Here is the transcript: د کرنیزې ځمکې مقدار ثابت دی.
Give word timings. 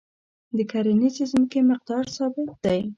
د 0.57 0.59
کرنیزې 0.71 1.25
ځمکې 1.31 1.59
مقدار 1.71 2.05
ثابت 2.15 2.49
دی. 2.63 2.81